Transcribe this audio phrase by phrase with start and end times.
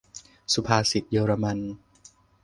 [0.53, 1.57] -สุภาษิตเยอรมัน